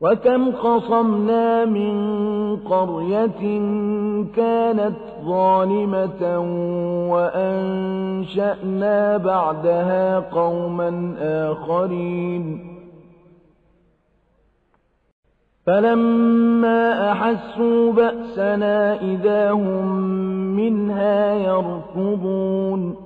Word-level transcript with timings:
وكم 0.00 0.52
خصمنا 0.52 1.64
من 1.64 1.96
قرية 2.56 3.60
كانت 4.36 4.96
ظالمة 5.24 6.38
وأنشأنا 7.12 9.16
بعدها 9.16 10.18
قوما 10.18 11.14
آخرين 11.20 12.76
فلما 15.66 17.12
أحسوا 17.12 17.92
بأسنا 17.92 19.00
إذا 19.00 19.50
هم 19.50 19.86
منها 20.56 21.34
يركضون 21.34 23.05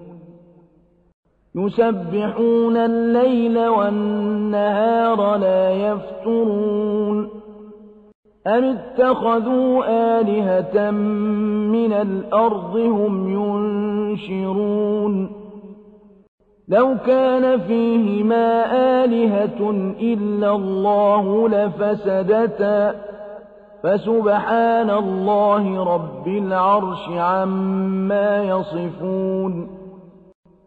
يسبحون 1.55 2.77
الليل 2.77 3.67
والنهار 3.67 5.37
لا 5.37 5.71
يفترون 5.71 7.29
أم 8.47 8.63
اتخذوا 8.63 9.83
آلهة 10.19 10.91
من 11.71 11.93
الأرض 11.93 12.75
هم 12.75 13.29
ينشرون 13.29 15.31
لو 16.67 16.95
كان 17.05 17.59
فيهما 17.59 18.65
آلهة 19.03 19.69
إلا 20.01 20.55
الله 20.55 21.49
لفسدتا 21.49 22.95
فسبحان 23.83 24.89
الله 24.89 25.83
رب 25.83 26.27
العرش 26.27 27.09
عما 27.09 28.43
يصفون 28.43 29.80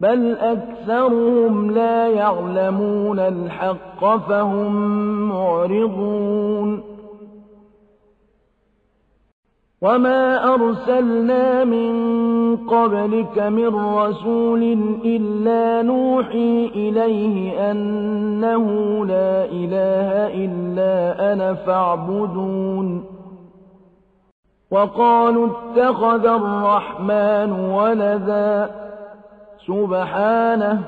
بل 0.00 0.36
أكثرهم 0.36 1.70
لا 1.70 2.08
يعلمون 2.08 3.18
الحق 3.18 4.16
فهم 4.28 4.72
معرضون 5.28 6.82
وما 9.82 10.54
أرسلنا 10.54 11.64
من 11.64 11.92
قبلك 12.56 13.38
من 13.38 13.74
رسول 13.74 14.62
إلا 15.04 15.82
نوحي 15.82 16.70
إليه 16.74 17.70
أنه 17.70 18.66
لا 19.06 19.44
إله 19.44 20.34
إلا 20.44 21.32
أنا 21.32 21.54
فاعبدون 21.54 23.04
وقالوا 24.70 25.46
اتخذ 25.46 26.26
الرحمن 26.26 27.52
ولدا 27.52 28.70
سبحانه 29.68 30.80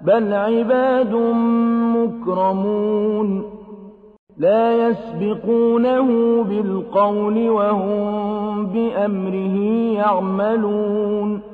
بل 0.00 0.32
عباد 0.32 1.14
مكرمون. 1.96 3.44
لا 4.38 4.88
يسبقونه 4.88 6.08
بالقول 6.42 7.50
وهم 7.50 8.66
بأمره 8.66 9.56
يعملون. 9.94 11.53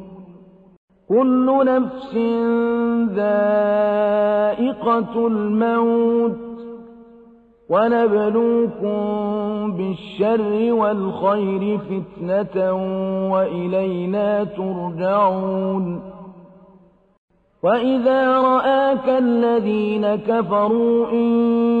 كل 1.11 1.65
نفس 1.65 2.15
ذائقة 3.15 4.47
الموت 5.27 6.37
ونبلوكم 7.69 8.97
بالشر 9.77 10.73
والخير 10.73 11.77
فتنة 11.77 12.73
وإلينا 13.31 14.43
ترجعون. 14.43 16.01
وإذا 17.63 18.41
رآك 18.41 19.09
الذين 19.09 20.15
كفروا 20.15 21.11
إن 21.11 21.80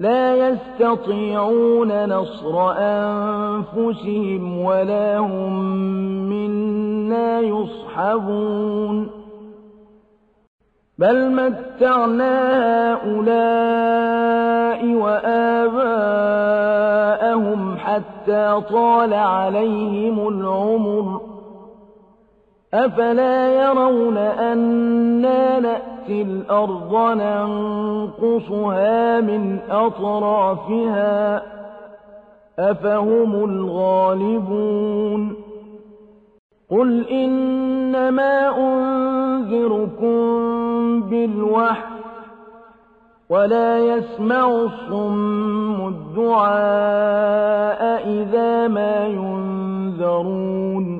لا 0.00 0.36
يستطيعون 0.48 2.08
نصر 2.08 2.72
أنفسهم 2.78 4.64
ولا 4.64 5.18
هم 5.18 5.64
منا 6.30 7.40
يصحبون. 7.40 9.10
بل 10.98 11.30
متعنا 11.30 12.34
هؤلاء 12.92 13.20
وآباءهم 14.94 16.16
حتى 17.78 18.60
طال 18.72 19.14
عليهم 19.14 20.28
العمر. 20.28 21.20
أفلا 22.74 23.62
يرون 23.62 24.16
أنا 24.16 25.60
نأتي 25.60 25.89
الأرض 26.10 26.96
ننقصها 27.16 28.80
من 29.20 29.58
أطرافها 29.70 31.42
أفهم 32.58 33.44
الغالبون 33.44 35.34
قل 36.70 37.08
إنما 37.08 38.58
أنذركم 38.58 40.20
بالوحي 41.00 42.00
ولا 43.30 43.78
يسمع 43.78 44.50
الصم 44.50 45.88
الدعاء 45.88 47.40
إذا 48.08 48.68
ما 48.68 49.06
ينذرون 49.06 50.99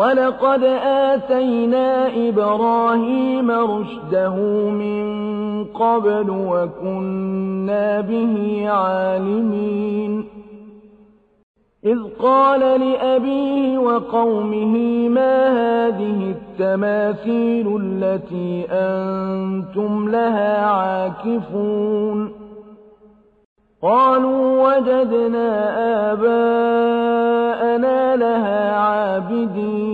ولقد 0.00 0.64
آتينا 0.84 2.08
إبراهيم 2.28 3.50
رشده 3.50 4.34
من 4.70 5.04
قبل 5.64 6.30
وكنا 6.30 8.00
به 8.00 8.64
عالمين 8.68 10.24
إذ 11.84 11.98
قال 12.22 12.60
لأبيه 12.60 13.78
وقومه 13.78 15.08
ما 15.08 15.48
هذه 15.48 16.34
التماثيل 16.36 17.80
التي 17.82 18.66
أنتم 18.70 20.08
لها 20.08 20.66
عاكفون 20.66 22.32
قالوا 23.82 24.68
وجدنا 24.68 25.50
آباءنا 26.12 28.16
لها 28.16 28.76
عابدين 28.76 29.89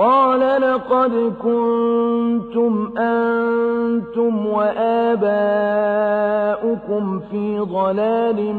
قال 0.00 0.62
لقد 0.62 1.12
كنتم 1.42 2.98
أنتم 2.98 4.46
وآباؤكم 4.46 5.20
في 7.30 7.58
ضلال 7.58 8.54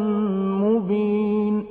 مبين. 0.61 1.65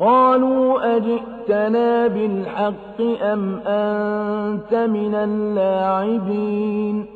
قالوا 0.00 0.96
أجئتنا 0.96 2.06
بالحق 2.06 3.00
أم 3.22 3.60
أنت 3.66 4.74
من 4.74 5.14
اللاعبين. 5.14 7.15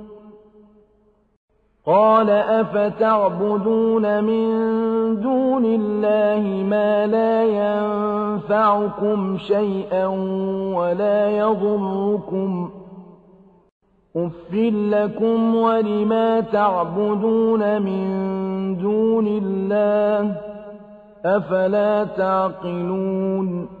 قال 1.85 2.29
أفتعبدون 2.29 4.23
من 4.23 4.45
دون 5.21 5.65
الله 5.65 6.63
ما 6.69 7.07
لا 7.07 7.43
ينفعكم 7.43 9.37
شيئا 9.37 10.05
ولا 10.75 11.29
يضركم 11.37 12.69
أف 14.17 14.53
لكم 14.73 15.55
ولما 15.55 16.39
تعبدون 16.39 17.81
من 17.81 18.07
دون 18.77 19.27
الله 19.27 20.35
أفلا 21.25 22.03
تعقلون 22.03 23.80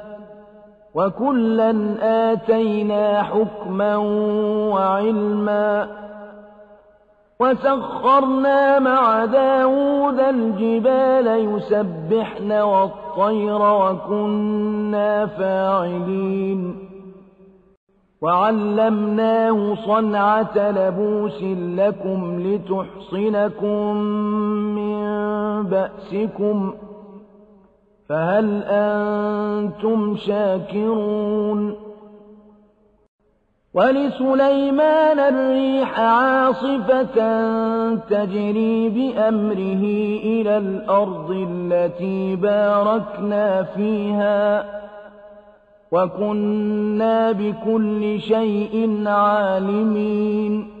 وكلا 0.95 1.73
آتينا 2.31 3.23
حكما 3.23 3.97
وعلما 4.73 5.87
وسخرنا 7.39 8.79
مع 8.79 9.25
داود 9.25 10.19
الجبال 10.19 11.27
يسبحن 11.27 12.51
والطير 12.51 13.61
وكنا 13.61 15.25
فاعلين 15.25 16.87
وعلمناه 18.21 19.75
صنعة 19.85 20.71
لبوس 20.71 21.43
لكم 21.77 22.39
لتحصنكم 22.39 23.95
من 24.75 25.01
بأسكم 25.63 26.73
ۖ 26.87 26.90
فهل 28.11 28.63
أنتم 28.63 30.15
شاكرون؟ 30.15 31.75
ولسليمان 33.73 35.19
الريح 35.19 35.99
عاصفة 35.99 37.15
تجري 37.95 38.89
بأمره 38.89 39.83
إلى 40.23 40.57
الأرض 40.57 41.47
التي 41.49 42.35
باركنا 42.35 43.63
فيها 43.63 44.65
وكنا 45.91 47.31
بكل 47.31 48.19
شيء 48.19 49.03
عالمين. 49.07 50.80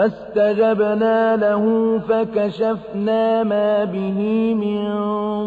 فاستجبنا 0.00 1.36
له 1.36 1.64
فكشفنا 2.08 3.42
ما 3.42 3.84
به 3.84 4.54
من 4.54 4.80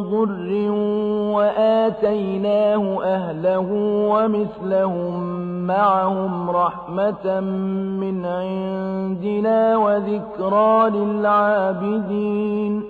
ضر 0.01 0.71
وآتيناه 1.35 3.03
أهله 3.03 3.67
ومثلهم 4.09 5.23
معهم 5.67 6.49
رحمة 6.49 7.39
من 7.99 8.25
عندنا 8.25 9.77
وذكرى 9.77 10.89
للعابدين. 10.89 12.83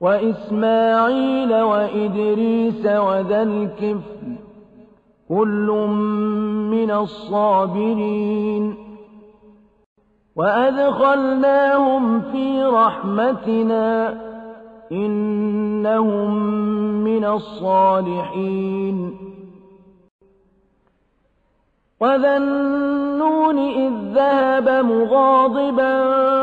وإسماعيل 0.00 1.54
وإدريس 1.54 2.86
وذا 2.86 3.42
الكفل 3.42 4.36
كل 5.28 5.86
من 6.70 6.90
الصابرين. 6.90 8.89
وأدخلناهم 10.40 12.20
في 12.20 12.62
رحمتنا 12.62 14.14
إنهم 14.92 16.34
من 17.04 17.24
الصالحين. 17.24 19.16
وذا 22.02 22.36
النون 22.36 23.58
إذ 23.58 23.92
ذهب 24.14 24.68
مغاضبا 24.68 25.92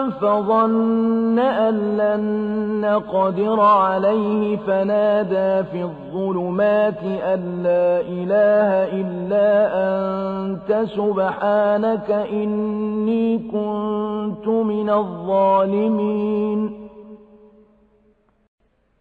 فظن 0.09 1.39
أن 1.39 1.97
لن 1.97 2.81
نقدر 2.81 3.59
عليه 3.59 4.57
فنادى 4.57 5.67
في 5.71 5.83
الظلمات 5.83 7.03
أن 7.03 7.63
لا 7.63 8.01
إله 8.01 9.01
إلا 9.01 9.49
أنت 9.73 10.85
سبحانك 10.95 12.11
إني 12.11 13.37
كنت 13.37 14.47
من 14.47 14.89
الظالمين 14.89 16.87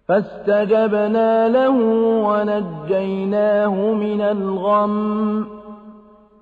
فاستجبنا 0.09 1.49
له 1.49 1.77
ونجيناه 2.27 3.75
من 3.93 4.21
الغم 4.21 5.56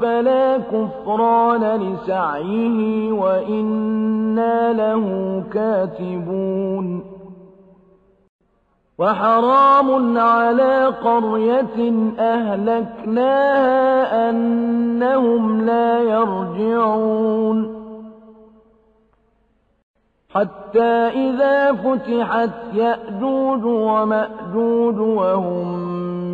فلا 0.00 0.58
كفران 0.58 1.64
لسعيه 1.80 3.12
وإنا 3.12 4.72
له 4.72 5.04
كاتبون 5.52 7.02
وحرام 8.98 10.18
على 10.18 10.86
قرية 10.86 11.92
أهلكناها 12.18 13.80
أنهم 14.30 15.66
لا 15.66 16.00
يرجعون 16.00 17.80
حتى 20.34 20.92
إذا 21.26 21.72
فتحت 21.72 22.50
يأجوج 22.74 23.64
ومأجوج 23.64 24.98
وهم 24.98 25.78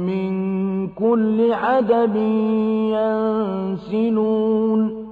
من 0.06 0.65
كل 0.98 1.54
حدب 1.54 2.16
ينسلون. 3.86 5.06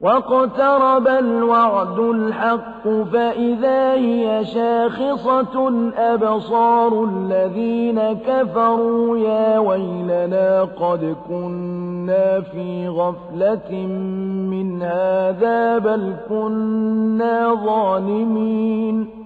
واقترب 0.00 1.08
الوعد 1.08 1.98
الحق 1.98 2.88
فإذا 2.88 3.92
هي 3.92 4.44
شاخصة 4.44 5.90
أبصار 5.96 7.04
الذين 7.04 8.12
كفروا 8.12 9.18
يا 9.18 9.58
ويلنا 9.58 10.62
قد 10.62 11.16
كنا 11.28 12.40
في 12.40 12.88
غفلة 12.88 13.86
من 14.50 14.82
هذا 14.82 15.78
بل 15.78 16.14
كنا 16.28 17.54
ظالمين. 17.66 19.25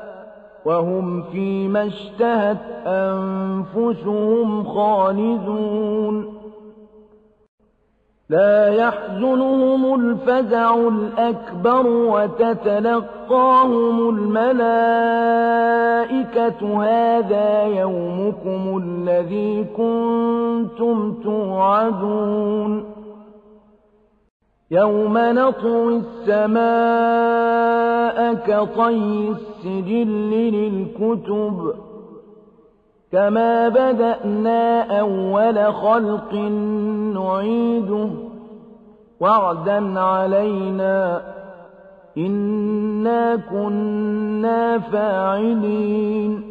وهم 0.65 1.23
فيما 1.23 1.87
اشتهت 1.87 2.57
أنفسهم 2.85 4.63
خالدون. 4.63 6.41
لا 8.29 8.67
يحزنهم 8.67 9.95
الفزع 9.95 10.75
الأكبر 10.75 11.87
وتتلقاهم 11.87 12.89
الملائكة. 14.09 14.51
هذا 16.83 17.63
يومكم 17.63 18.83
الذي 18.83 19.63
كنتم 19.63 21.13
توعدون. 21.23 22.85
يوم 24.71 25.17
نطوي 25.17 25.97
السماء 25.97 26.61
كطي 28.33 29.29
السجل 29.65 30.31
للكتب 30.31 31.73
كما 33.11 33.69
بدأنا 33.69 34.99
أول 34.99 35.73
خلق 35.73 36.33
نعيده 37.13 38.09
وعدا 39.19 39.99
علينا 39.99 41.21
إنا 42.17 43.35
كنا 43.35 44.79
فاعلين 44.79 46.50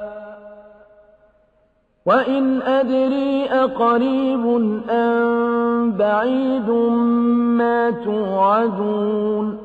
وإن 2.05 2.61
أدري 2.61 3.45
أقريب 3.45 4.45
أم 4.89 5.91
بعيد 5.91 6.69
ما 7.59 7.91
توعدون 7.91 9.57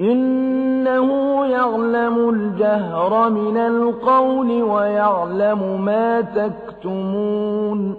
إنه 0.00 1.10
يعلم 1.46 2.30
الجهر 2.30 3.30
من 3.30 3.56
القول 3.56 4.62
ويعلم 4.62 5.84
ما 5.84 6.20
تكتمون 6.20 7.96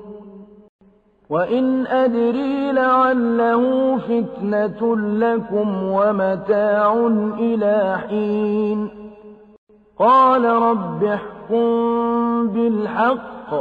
وإن 1.29 1.87
أدري 1.87 2.71
لعله 2.71 3.97
فتنة 3.97 4.95
لكم 4.97 5.83
ومتاع 5.83 7.07
إلى 7.39 7.97
حين 8.09 8.89
قال 9.99 10.45
رب 10.45 11.03
احكم 11.03 11.40
بالحق 12.53 13.53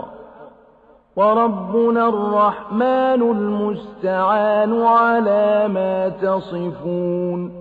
وربنا 1.16 2.08
الرحمن 2.08 3.22
المستعان 3.22 4.82
على 4.82 5.68
ما 5.68 6.08
تصفون 6.08 7.59